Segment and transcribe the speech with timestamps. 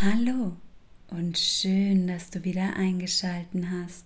[0.00, 0.56] Hallo
[1.06, 4.04] und schön, dass du wieder eingeschalten hast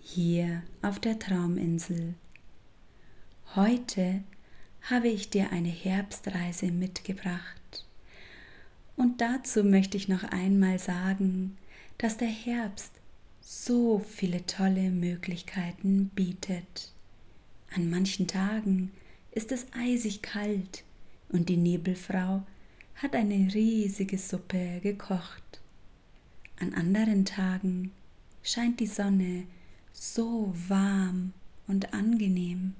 [0.00, 2.14] hier auf der Trauminsel.
[3.54, 4.24] Heute
[4.80, 7.84] habe ich dir eine Herbstreise mitgebracht.
[8.96, 11.58] Und dazu möchte ich noch einmal sagen,
[11.98, 12.92] dass der Herbst
[13.42, 16.94] so viele tolle Möglichkeiten bietet.
[17.74, 18.90] An manchen Tagen
[19.32, 20.82] ist es eisig kalt
[21.28, 22.42] und die Nebelfrau
[22.96, 25.60] hat eine riesige Suppe gekocht.
[26.58, 27.92] An anderen Tagen
[28.42, 29.44] scheint die Sonne
[29.92, 31.32] so warm
[31.66, 32.74] und angenehm,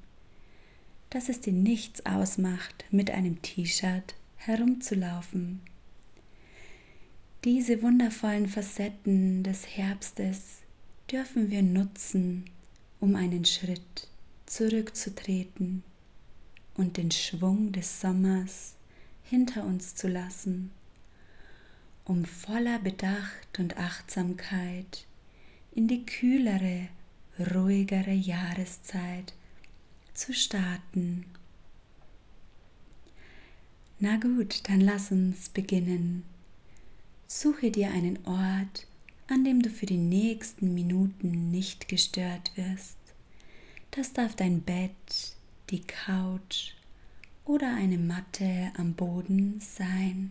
[1.10, 5.60] dass es dir nichts ausmacht, mit einem T-Shirt herumzulaufen.
[7.44, 10.58] Diese wundervollen Facetten des Herbstes
[11.10, 12.44] dürfen wir nutzen,
[13.00, 14.08] um einen Schritt
[14.46, 15.82] zurückzutreten
[16.74, 18.74] und den Schwung des Sommers
[19.30, 20.72] hinter uns zu lassen,
[22.04, 25.06] um voller Bedacht und Achtsamkeit
[25.72, 26.88] in die kühlere,
[27.38, 29.32] ruhigere Jahreszeit
[30.14, 31.24] zu starten.
[34.00, 36.24] Na gut, dann lass uns beginnen.
[37.28, 38.88] Suche dir einen Ort,
[39.28, 42.96] an dem du für die nächsten Minuten nicht gestört wirst.
[43.92, 45.36] Das darf dein Bett,
[45.70, 46.72] die Couch
[47.50, 50.30] oder eine Matte am Boden sein.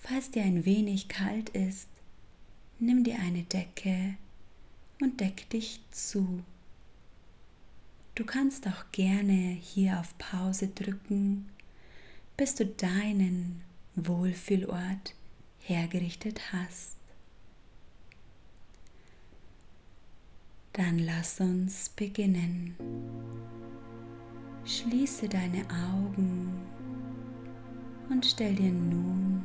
[0.00, 1.86] Falls dir ein wenig kalt ist,
[2.78, 4.14] nimm dir eine Decke
[5.02, 6.42] und deck dich zu.
[8.14, 11.50] Du kannst auch gerne hier auf Pause drücken,
[12.38, 13.60] bis du deinen
[13.96, 15.14] Wohlfühlort
[15.60, 16.96] hergerichtet hast.
[20.72, 23.33] Dann lass uns beginnen.
[24.66, 25.62] Schließe deine
[25.92, 26.50] Augen
[28.08, 29.42] und stell dir nun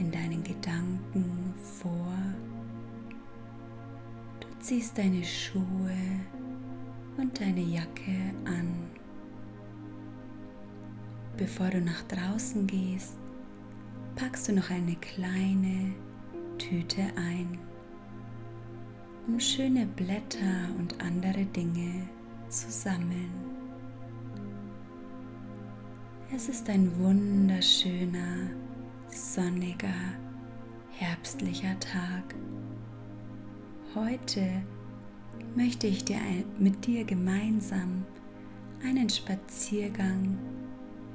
[0.00, 2.16] in deinen Gedanken vor,
[4.40, 5.94] du ziehst deine Schuhe
[7.16, 8.90] und deine Jacke an.
[11.36, 13.16] Bevor du nach draußen gehst,
[14.16, 15.94] packst du noch eine kleine
[16.58, 17.56] Tüte ein,
[19.28, 22.08] um schöne Blätter und andere Dinge
[22.48, 23.57] zu sammeln.
[26.34, 28.50] Es ist ein wunderschöner,
[29.08, 29.88] sonniger,
[30.90, 32.34] herbstlicher Tag.
[33.94, 34.46] Heute
[35.56, 36.18] möchte ich dir
[36.58, 38.04] mit dir gemeinsam
[38.84, 40.36] einen Spaziergang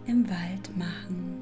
[0.08, 1.38] im Wald machen.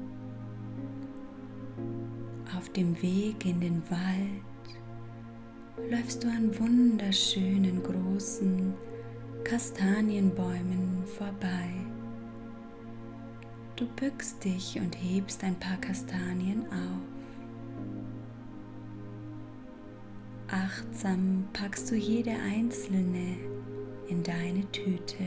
[2.54, 8.74] Auf dem Weg in den Wald läufst du an wunderschönen großen
[9.44, 11.91] Kastanienbäumen vorbei.
[13.82, 17.02] Du bückst dich und hebst ein paar Kastanien auf.
[20.46, 23.38] Achtsam packst du jede einzelne
[24.06, 25.24] in deine Tüte.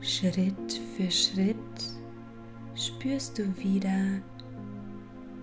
[0.00, 1.56] Schritt für Schritt
[2.76, 4.22] spürst du wieder,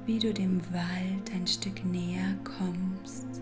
[0.06, 3.41] wie du dem Wald ein Stück näher kommst.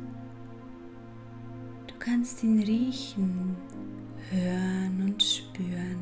[1.86, 3.56] Du kannst ihn riechen
[4.30, 6.02] hören und spüren.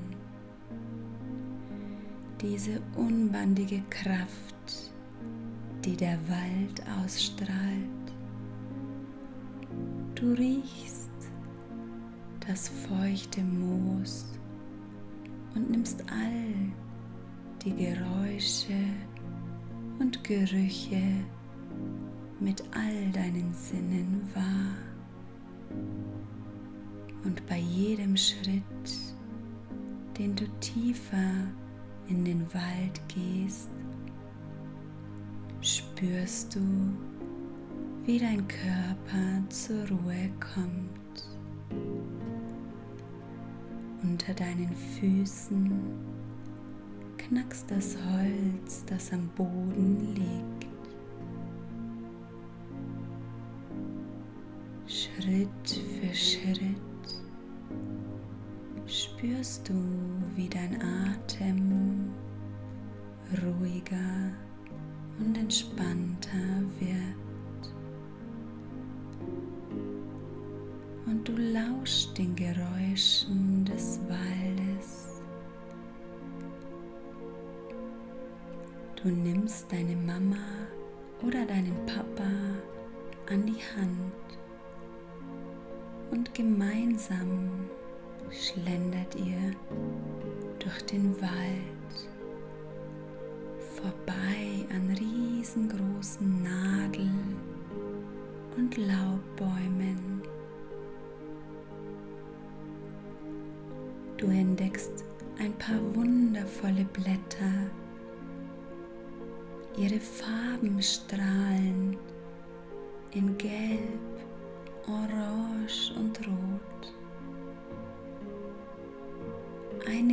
[2.41, 4.91] Diese unbandige Kraft,
[5.83, 8.05] die der Wald ausstrahlt.
[10.15, 11.09] Du riechst
[12.47, 14.25] das feuchte Moos
[15.55, 16.71] und nimmst all
[17.63, 18.77] die Geräusche
[19.99, 21.01] und Gerüche
[22.39, 24.75] mit all deinen Sinnen wahr.
[27.25, 28.61] Und bei jedem Schritt,
[30.17, 31.47] den du tiefer
[32.07, 33.69] in den Wald gehst,
[35.61, 36.61] spürst du,
[38.05, 41.27] wie dein Körper zur Ruhe kommt.
[44.03, 45.71] Unter deinen Füßen
[47.17, 50.67] knackst das Holz, das am Boden liegt.
[54.85, 56.94] Schritt für Schritt
[59.25, 59.73] spürst du,
[60.35, 62.13] wie dein Atem
[63.43, 64.31] ruhiger
[65.19, 67.73] und entspannter wird.
[71.07, 75.21] Und du lauschst den Geräuschen des Waldes.
[79.01, 80.35] Du nimmst deine Mama
[81.25, 82.29] oder deinen Papa
[83.31, 84.13] an die Hand
[86.11, 87.49] und gemeinsam
[88.31, 89.51] schlendert ihr
[90.59, 92.09] durch den Wald
[93.75, 97.35] vorbei an riesengroßen Nadeln
[98.57, 100.21] und Laubbäumen.
[104.17, 105.03] Du entdeckst
[105.39, 107.69] ein paar wundervolle Blätter.
[109.77, 111.97] Ihre Farben strahlen
[113.11, 113.64] in Gelb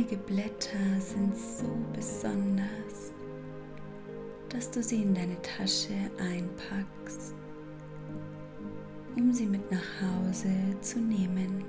[0.03, 3.13] Einige Blätter sind so besonders,
[4.49, 7.33] dass du sie in deine Tasche einpackst,
[9.15, 10.49] um sie mit nach Hause
[10.81, 11.63] zu nehmen.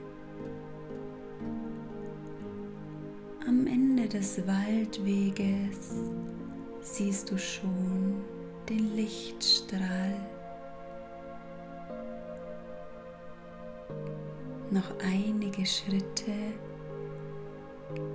[3.46, 5.94] Am Ende des Waldweges
[6.80, 8.20] siehst du schon
[8.68, 10.16] den Lichtstrahl.
[14.72, 16.32] Noch einige Schritte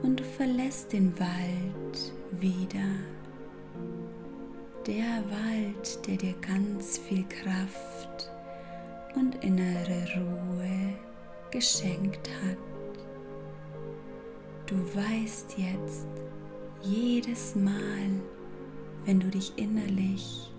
[0.04, 2.90] und du verlässt den Wald wieder.
[4.86, 8.32] Der Wald, der dir ganz viel Kraft
[9.16, 10.94] und innere Ruhe
[11.52, 12.58] geschenkt hat.
[14.66, 16.08] Du weißt jetzt
[16.82, 18.10] jedes Mal,
[19.06, 20.52] wenn du dich innerlich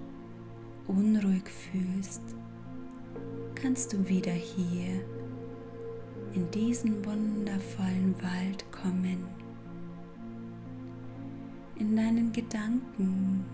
[0.87, 2.23] unruhig fühlst,
[3.55, 5.01] kannst du wieder hier
[6.35, 9.25] in diesen wundervollen Wald kommen.
[11.77, 13.45] In deinen Gedanken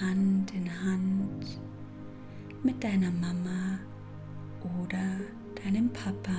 [0.00, 1.60] Hand in Hand
[2.62, 3.78] mit deiner Mama
[4.80, 5.20] oder
[5.62, 6.32] deinem Papa.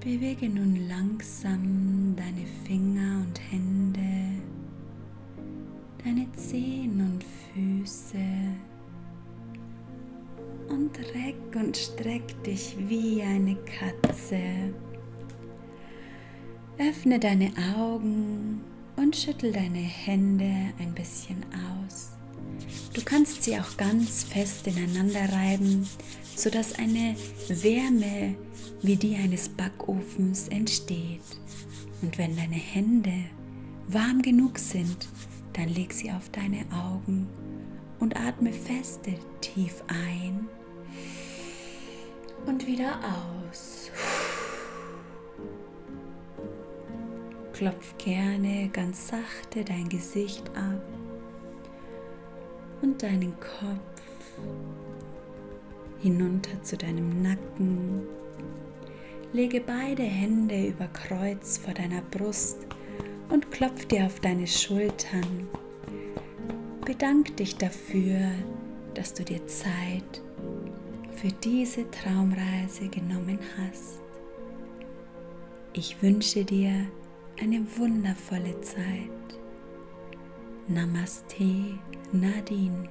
[0.00, 4.42] Bewege nun langsam deine Finger und Hände,
[6.02, 8.51] deine Zehen und Füße
[10.92, 14.40] und reck und streck dich wie eine Katze.
[16.78, 18.60] Öffne deine Augen
[18.96, 21.44] und schüttel deine Hände ein bisschen
[21.86, 22.10] aus.
[22.92, 25.88] Du kannst sie auch ganz fest ineinander reiben,
[26.34, 27.14] sodass eine
[27.48, 28.34] Wärme
[28.82, 31.22] wie die eines Backofens entsteht.
[32.02, 33.14] Und wenn deine Hände
[33.88, 35.08] warm genug sind,
[35.52, 37.28] dann leg sie auf deine Augen
[38.00, 40.48] und atme feste tief ein
[42.46, 42.98] und wieder
[43.50, 43.90] aus.
[47.52, 50.82] Klopf gerne ganz sachte dein Gesicht ab
[52.80, 54.02] und deinen Kopf
[56.00, 58.02] hinunter zu deinem Nacken.
[59.32, 62.58] Lege beide Hände über Kreuz vor deiner Brust
[63.30, 65.48] und klopf dir auf deine Schultern.
[66.84, 68.32] Bedank dich dafür,
[68.94, 70.22] dass du dir Zeit
[71.16, 74.00] für diese Traumreise genommen hast.
[75.74, 76.86] Ich wünsche dir
[77.40, 79.10] eine wundervolle Zeit.
[80.68, 81.78] Namaste,
[82.12, 82.88] Nadine.